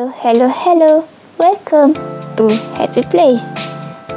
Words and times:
Hello, 0.00 0.16
hello, 0.16 0.48
hello. 0.48 0.92
Welcome 1.36 1.92
to 2.40 2.48
Happy 2.72 3.02
Place. 3.02 3.52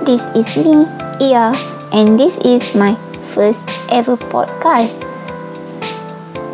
This 0.08 0.24
is 0.32 0.56
me, 0.56 0.88
Ia, 1.20 1.52
and 1.92 2.16
this 2.18 2.40
is 2.48 2.72
my 2.74 2.96
first 3.36 3.68
ever 3.92 4.16
podcast. 4.16 5.04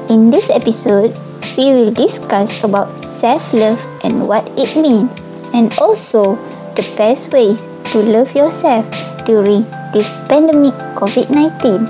In 0.10 0.32
this 0.34 0.50
episode, 0.50 1.14
we 1.54 1.70
will 1.70 1.94
discuss 1.94 2.58
about 2.64 2.90
self-love 3.06 3.78
and 4.02 4.28
what 4.28 4.50
it 4.58 4.74
means, 4.74 5.14
and 5.54 5.70
also 5.78 6.34
the 6.74 6.82
best 6.98 7.32
ways 7.32 7.78
to 7.94 8.02
love 8.02 8.34
yourself 8.34 8.90
during 9.30 9.62
this 9.94 10.10
pandemic 10.26 10.74
COVID-19. 10.98 11.86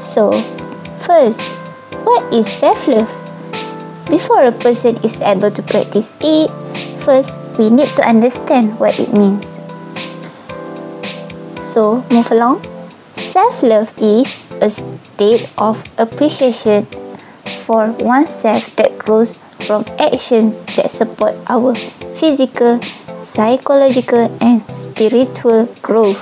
So, 0.00 0.32
first, 1.04 1.44
what 2.00 2.32
is 2.32 2.48
self-love? 2.48 3.19
Before 4.06 4.44
a 4.44 4.52
person 4.52 4.96
is 5.04 5.20
able 5.20 5.50
to 5.50 5.62
practice 5.62 6.16
it, 6.20 6.50
first 7.04 7.36
we 7.58 7.70
need 7.70 7.88
to 7.96 8.02
understand 8.06 8.78
what 8.78 8.98
it 8.98 9.12
means. 9.12 9.56
So, 11.60 12.04
move 12.10 12.30
along. 12.30 12.64
Self 13.16 13.62
love 13.62 13.92
is 13.98 14.26
a 14.60 14.70
state 14.70 15.48
of 15.58 15.84
appreciation 15.98 16.86
for 17.68 17.92
oneself 18.02 18.74
that 18.76 18.98
grows 18.98 19.38
from 19.62 19.84
actions 19.98 20.64
that 20.74 20.90
support 20.90 21.36
our 21.48 21.74
physical, 22.18 22.80
psychological, 23.20 24.26
and 24.40 24.64
spiritual 24.74 25.66
growth. 25.80 26.18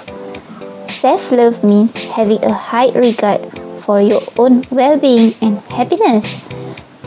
Self 0.85 1.31
love 1.33 1.65
means 1.65 1.97
having 2.13 2.45
a 2.45 2.53
high 2.53 2.91
regard 2.93 3.41
for 3.81 4.01
your 4.03 4.21
own 4.37 4.65
well 4.71 4.99
being 4.99 5.33
and 5.41 5.65
happiness. 5.73 6.37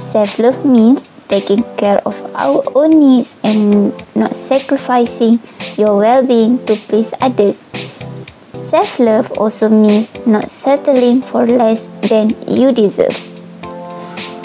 Self 0.01 0.39
love 0.41 0.65
means 0.65 1.05
taking 1.29 1.61
care 1.77 2.01
of 2.09 2.17
our 2.33 2.65
own 2.73 2.97
needs 2.97 3.37
and 3.45 3.93
not 4.17 4.35
sacrificing 4.35 5.37
your 5.77 5.95
well 5.95 6.25
being 6.25 6.57
to 6.65 6.73
please 6.89 7.13
others. 7.21 7.69
Self 8.57 8.97
love 8.97 9.29
also 9.37 9.69
means 9.69 10.09
not 10.25 10.49
settling 10.49 11.21
for 11.21 11.45
less 11.45 11.87
than 12.09 12.33
you 12.49 12.73
deserve. 12.73 13.13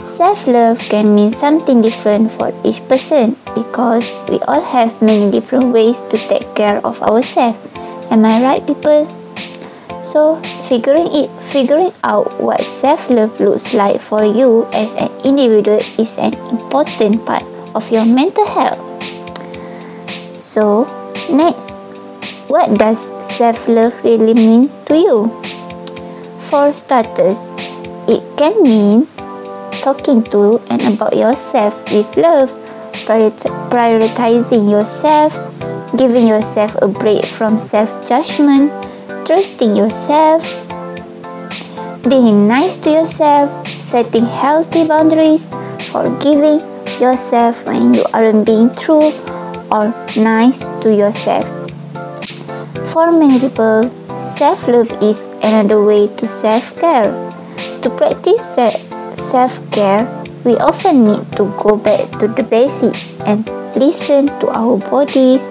Self 0.05 0.47
love 0.47 0.79
can 0.93 1.17
mean 1.17 1.33
something 1.33 1.81
different 1.81 2.31
for 2.31 2.53
each 2.62 2.84
person 2.87 3.34
because 3.57 4.12
we 4.29 4.37
all 4.45 4.61
have 4.61 5.01
many 5.01 5.33
different 5.33 5.73
ways 5.73 6.05
to 6.12 6.21
take 6.29 6.45
care 6.55 6.84
of 6.84 7.01
ourselves. 7.01 7.57
Am 8.12 8.29
I 8.29 8.45
right, 8.45 8.61
people? 8.61 9.09
So, 10.07 10.39
figuring 10.71 11.11
it 11.11 11.27
figuring 11.43 11.91
out 12.07 12.39
what 12.39 12.62
self-love 12.62 13.43
looks 13.43 13.75
like 13.75 13.99
for 13.99 14.23
you 14.23 14.62
as 14.71 14.95
an 14.95 15.11
individual 15.27 15.83
is 15.99 16.15
an 16.17 16.31
important 16.47 17.27
part 17.27 17.43
of 17.75 17.91
your 17.91 18.07
mental 18.07 18.47
health. 18.47 18.79
So, 20.33 20.87
next, 21.27 21.75
what 22.47 22.79
does 22.79 23.11
self-love 23.27 23.99
really 24.07 24.34
mean 24.34 24.71
to 24.87 24.95
you? 24.95 25.27
For 26.47 26.71
starters, 26.73 27.51
it 28.07 28.23
can 28.39 28.62
mean 28.62 29.11
talking 29.83 30.23
to 30.31 30.62
and 30.71 30.95
about 30.95 31.19
yourself 31.19 31.75
with 31.91 32.07
love, 32.17 32.55
prioritizing 33.11 34.71
yourself, 34.71 35.34
giving 35.99 36.31
yourself 36.31 36.79
a 36.79 36.87
break 36.87 37.27
from 37.27 37.59
trusting 39.27 39.75
yourself, 39.75 40.41
being 42.09 42.47
nice 42.47 42.77
to 42.77 42.91
yourself, 42.91 43.51
setting 43.67 44.25
healthy 44.25 44.87
boundaries, 44.87 45.49
forgiving 45.91 46.61
yourself 47.01 47.67
when 47.67 47.93
you 47.93 48.05
aren't 48.15 48.47
being 48.47 48.73
true 48.77 49.11
or 49.73 49.91
nice 50.17 50.61
to 50.79 50.95
yourself. 50.95 51.45
For 52.93 53.11
many 53.11 53.41
people, 53.41 53.91
self 54.23 54.69
love 54.69 54.95
is 55.03 55.27
another 55.43 55.83
way 55.83 56.07
to 56.19 56.29
self 56.29 56.79
care. 56.79 57.11
To 57.83 57.91
practice 57.91 58.47
self 59.19 59.59
care, 59.73 60.06
we 60.45 60.55
often 60.59 61.03
need 61.03 61.27
to 61.33 61.50
go 61.59 61.77
back 61.77 62.06
to 62.21 62.29
the 62.29 62.45
basics 62.45 63.12
and 63.27 63.45
listen 63.75 64.29
to 64.39 64.47
our 64.55 64.79
bodies, 64.79 65.50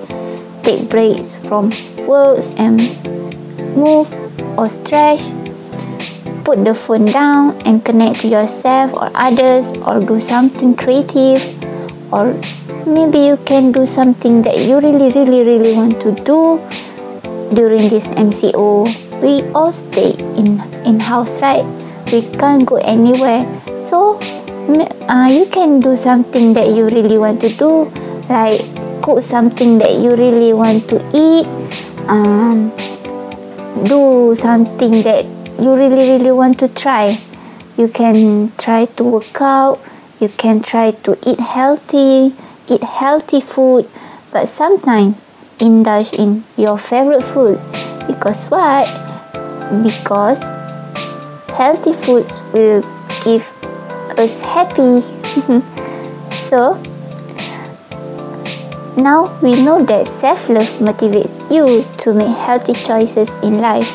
take 0.63 0.89
breaks 0.89 1.35
from 1.35 1.73
works 2.07 2.55
and 2.55 2.79
move 3.75 4.09
or 4.57 4.69
stretch. 4.69 5.21
Put 6.43 6.63
the 6.63 6.73
phone 6.73 7.05
down 7.05 7.59
and 7.65 7.83
connect 7.83 8.21
to 8.21 8.27
yourself 8.27 8.93
or 8.93 9.09
others 9.15 9.73
or 9.85 9.99
do 9.99 10.19
something 10.19 10.75
creative 10.75 11.41
or 12.13 12.33
maybe 12.85 13.19
you 13.19 13.37
can 13.45 13.71
do 13.71 13.85
something 13.85 14.41
that 14.43 14.57
you 14.59 14.77
really 14.79 15.09
really 15.09 15.41
really 15.43 15.73
want 15.73 15.99
to 16.01 16.13
do 16.23 16.61
during 17.53 17.89
this 17.89 18.07
MCO. 18.13 18.85
We 19.21 19.41
all 19.53 19.71
stay 19.71 20.13
in 20.37 20.61
in 20.85 20.99
house 20.99 21.41
right? 21.41 21.65
We 22.11 22.21
can't 22.37 22.65
go 22.65 22.77
anywhere. 22.77 23.41
So 23.81 24.19
uh, 25.09 25.29
you 25.29 25.45
can 25.49 25.79
do 25.79 25.95
something 25.95 26.53
that 26.53 26.69
you 26.69 26.85
really 26.89 27.17
want 27.17 27.41
to 27.41 27.49
do 27.49 27.89
like 28.29 28.61
cook 29.01 29.21
something 29.21 29.77
that 29.77 29.93
you 30.01 30.15
really 30.15 30.53
want 30.53 30.89
to 30.89 30.97
eat 31.13 31.45
um, 32.07 32.71
do 33.83 34.33
something 34.35 35.01
that 35.03 35.25
you 35.59 35.75
really 35.75 36.17
really 36.17 36.31
want 36.31 36.59
to 36.59 36.67
try. 36.67 37.17
You 37.77 37.89
can 37.89 38.51
try 38.57 38.85
to 38.85 39.03
work 39.03 39.41
out 39.41 39.79
you 40.19 40.29
can 40.29 40.61
try 40.61 40.91
to 40.91 41.17
eat 41.27 41.39
healthy 41.39 42.33
eat 42.69 42.83
healthy 42.83 43.41
food 43.41 43.87
but 44.31 44.47
sometimes 44.47 45.33
indulge 45.59 46.13
in 46.13 46.43
your 46.57 46.77
favorite 46.77 47.23
foods. 47.23 47.67
Because 48.07 48.47
what? 48.47 48.87
Because 49.83 50.41
healthy 51.49 51.93
foods 51.93 52.41
will 52.53 52.81
give 53.23 53.49
us 54.17 54.41
happy. 54.41 55.03
So 56.31 56.77
now 58.97 59.37
we 59.41 59.51
know 59.63 59.83
that 59.83 60.07
self 60.07 60.49
love 60.49 60.67
motivates 60.79 61.43
you 61.51 61.83
to 61.99 62.13
make 62.13 62.35
healthy 62.37 62.73
choices 62.73 63.29
in 63.39 63.59
life. 63.59 63.89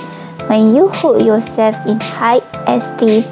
When 0.49 0.75
you 0.75 0.89
hold 0.89 1.25
yourself 1.25 1.77
in 1.87 2.01
high 2.01 2.43
esteem, 2.67 3.25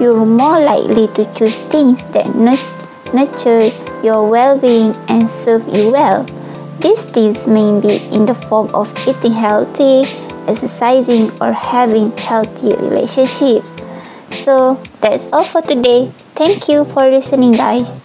you're 0.00 0.24
more 0.24 0.60
likely 0.60 1.08
to 1.14 1.24
choose 1.34 1.58
things 1.70 2.04
that 2.12 2.28
nurture 2.34 3.70
your 4.04 4.28
well 4.28 4.58
being 4.58 4.94
and 5.08 5.30
serve 5.30 5.66
you 5.68 5.90
well. 5.90 6.24
These 6.80 7.04
things 7.04 7.46
may 7.46 7.80
be 7.80 7.96
in 8.12 8.26
the 8.26 8.34
form 8.34 8.68
of 8.74 8.92
eating 9.08 9.32
healthy, 9.32 10.04
exercising, 10.46 11.30
or 11.40 11.52
having 11.52 12.10
healthy 12.18 12.76
relationships. 12.76 13.76
So 14.30 14.82
that's 15.00 15.28
all 15.32 15.44
for 15.44 15.62
today. 15.62 16.10
Thank 16.34 16.68
you 16.68 16.84
for 16.84 17.08
listening, 17.08 17.52
guys. 17.52 18.02